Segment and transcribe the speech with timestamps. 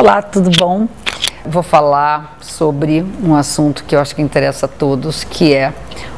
[0.00, 0.86] Olá, tudo bom?
[1.44, 5.74] Vou falar sobre um assunto que eu acho que interessa a todos, que é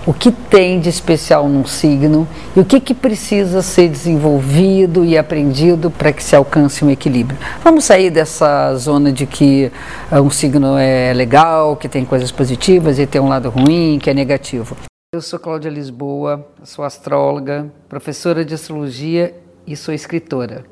[0.06, 5.16] o que tem de especial num signo e o que, que precisa ser desenvolvido e
[5.16, 7.38] aprendido para que se alcance um equilíbrio.
[7.64, 9.72] Vamos sair dessa zona de que
[10.12, 14.10] uh, um signo é legal, que tem coisas positivas e tem um lado ruim, que
[14.10, 14.76] é negativo.
[15.14, 19.34] Eu sou Cláudia Lisboa, sou astróloga, professora de astrologia
[19.66, 20.66] e sou escritora.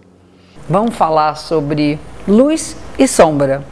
[0.69, 1.99] Vamos falar sobre
[2.29, 3.65] luz e sombra.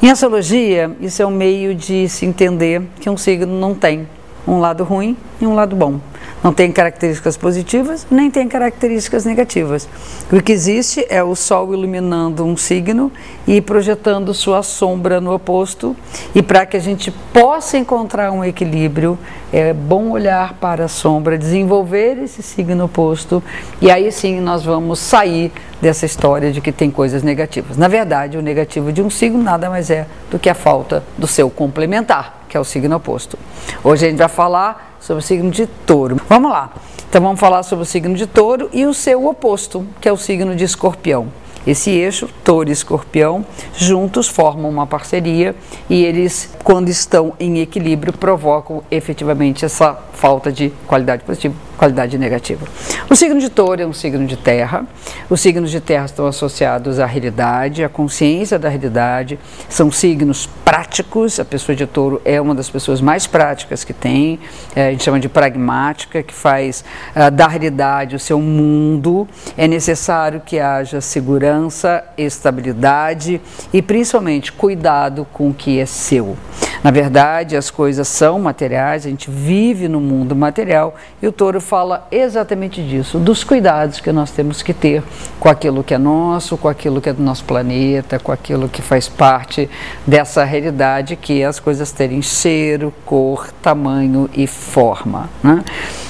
[0.00, 4.08] Em astrologia, isso é um meio de se entender que um signo não tem
[4.46, 6.00] um lado ruim e um lado bom.
[6.42, 9.88] Não tem características positivas, nem tem características negativas.
[10.30, 13.12] O que existe é o Sol iluminando um signo
[13.46, 15.94] e projetando sua sombra no oposto.
[16.34, 19.16] E para que a gente possa encontrar um equilíbrio,
[19.52, 23.42] é bom olhar para a sombra, desenvolver esse signo oposto,
[23.80, 27.76] e aí sim nós vamos sair dessa história de que tem coisas negativas.
[27.76, 31.26] Na verdade, o negativo de um signo nada mais é do que a falta do
[31.26, 33.38] seu complementar, que é o signo oposto.
[33.82, 36.20] Hoje a gente vai falar sobre o signo de touro.
[36.28, 36.70] Vamos lá.
[37.08, 40.18] Então vamos falar sobre o signo de touro e o seu oposto, que é o
[40.18, 41.28] signo de escorpião.
[41.66, 43.42] Esse eixo, touro e escorpião,
[43.74, 45.56] juntos formam uma parceria
[45.88, 52.64] e eles, quando estão em equilíbrio, provocam efetivamente essa falta de qualidade positiva qualidade negativa.
[53.10, 54.86] O signo de touro é um signo de terra.
[55.28, 59.36] Os signos de terra estão associados à realidade, à consciência da realidade.
[59.68, 61.40] São signos práticos.
[61.40, 64.38] A pessoa de touro é uma das pessoas mais práticas que tem.
[64.76, 66.84] É, a gente chama de pragmática, que faz
[67.16, 69.26] uh, da realidade o seu mundo.
[69.56, 73.40] É necessário que haja segurança, estabilidade
[73.72, 76.36] e principalmente cuidado com o que é seu.
[76.82, 81.60] Na verdade, as coisas são materiais, a gente vive no mundo material e o touro
[81.60, 85.02] fala exatamente disso, dos cuidados que nós temos que ter
[85.38, 88.82] com aquilo que é nosso, com aquilo que é do nosso planeta, com aquilo que
[88.82, 89.70] faz parte
[90.04, 95.30] dessa realidade que é as coisas terem cheiro, cor, tamanho e forma.
[95.42, 95.62] Né?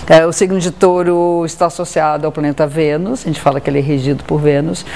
[0.09, 3.78] É, o signo de touro está associado ao planeta Vênus, a gente fala que ele
[3.78, 4.87] é regido por Vênus,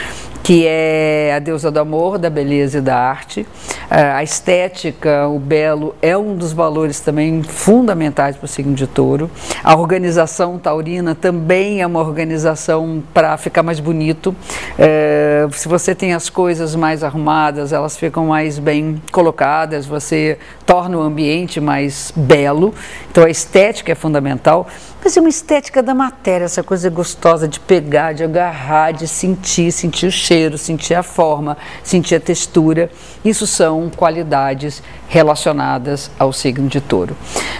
[0.42, 3.46] que é a deusa do amor, da beleza e da arte.
[3.90, 8.86] É, a estética, o belo, é um dos valores também fundamentais para o signo de
[8.86, 9.30] touro.
[9.62, 14.34] A organização taurina também é uma organização para ficar mais bonito.
[14.78, 20.98] É, se você tem as coisas mais arrumadas, elas ficam mais bem colocadas, você torna
[20.98, 22.74] o ambiente mais belo.
[23.10, 24.66] Então a estética é fundamental.
[25.02, 29.70] Mas é uma estética da matéria, essa coisa gostosa de pegar, de agarrar, de sentir,
[29.70, 32.90] sentir o cheiro, sentir a forma, sentir a textura.
[33.24, 37.16] Isso são qualidades relacionadas ao signo de touro.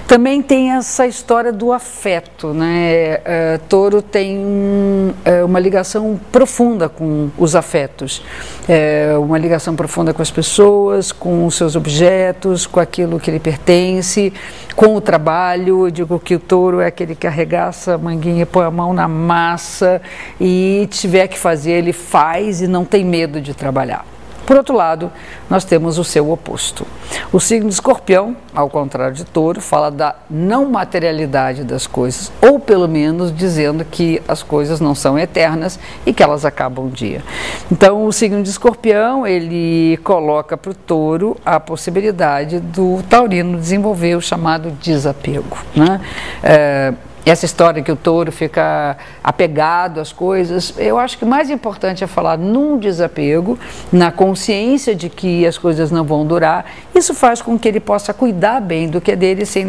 [0.07, 3.17] Também tem essa história do afeto, né?
[3.17, 8.23] Uh, touro tem uh, uma ligação profunda com os afetos,
[8.69, 13.41] uh, uma ligação profunda com as pessoas, com os seus objetos, com aquilo que lhe
[13.41, 14.33] pertence,
[14.75, 15.87] com o trabalho.
[15.87, 19.09] Eu digo que o touro é aquele que arregaça a manguinha, põe a mão na
[19.09, 20.01] massa
[20.41, 24.16] e tiver que fazer, ele faz e não tem medo de trabalhar.
[24.47, 25.11] Por outro lado,
[25.51, 26.87] nós temos o seu oposto.
[27.33, 32.61] O signo de escorpião, ao contrário de touro, fala da não materialidade das coisas, ou
[32.61, 37.25] pelo menos dizendo que as coisas não são eternas e que elas acabam um dia.
[37.71, 44.15] Então, o signo de escorpião, ele coloca para o touro a possibilidade do taurino desenvolver
[44.15, 45.57] o chamado desapego.
[45.75, 46.01] Né?
[46.43, 46.95] É,
[47.27, 52.05] essa história que o touro fica apegado às coisas, eu acho que o mais importante
[52.05, 53.59] é falar num desapego,
[53.93, 56.65] na consciência de que as coisas não vão durar.
[56.95, 59.67] Isso faz com que ele possa cuidar bem do que é dele sem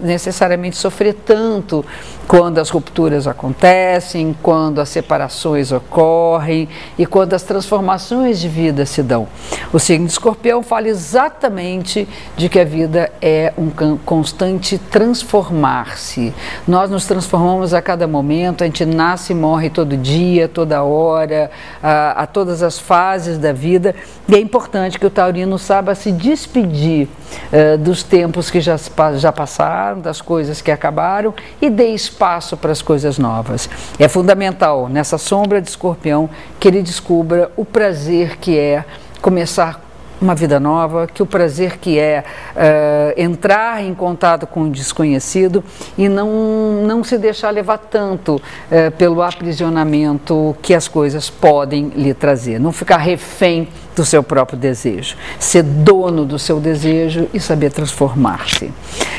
[0.00, 1.84] necessariamente sofrer tanto
[2.28, 9.02] quando as rupturas acontecem, quando as separações ocorrem e quando as transformações de vida se
[9.02, 9.26] dão.
[9.72, 16.32] O signo de escorpião fala exatamente de que a vida é um constante transformar-se.
[16.66, 21.50] Nós nos transformamos a cada momento, a gente nasce e morre todo dia, toda hora,
[21.82, 23.94] a, a todas as fases da vida,
[24.28, 27.08] e é importante que o taurino saiba se despedir
[27.52, 28.76] uh, dos tempos que já,
[29.16, 33.68] já passaram, das coisas que acabaram, e dê espaço para as coisas novas.
[33.98, 36.28] É fundamental, nessa sombra de escorpião,
[36.60, 38.84] que ele descubra o prazer que é
[39.20, 39.91] começar
[40.22, 42.24] uma vida nova, que o prazer que é
[42.54, 45.62] uh, entrar em contato com o desconhecido
[45.98, 52.14] e não, não se deixar levar tanto uh, pelo aprisionamento que as coisas podem lhe
[52.14, 52.60] trazer.
[52.60, 58.72] Não ficar refém do seu próprio desejo, ser dono do seu desejo e saber transformar-se.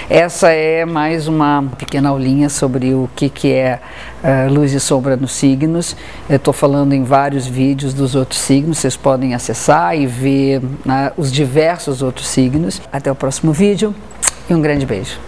[0.09, 3.79] Essa é mais uma pequena aulinha sobre o que, que é
[4.23, 5.95] uh, luz e sombra nos signos.
[6.29, 11.13] Eu estou falando em vários vídeos dos outros signos, vocês podem acessar e ver uh,
[11.15, 12.81] os diversos outros signos.
[12.91, 13.95] Até o próximo vídeo
[14.49, 15.23] e um grande beijo.